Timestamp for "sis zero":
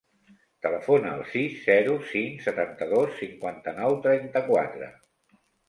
1.33-1.99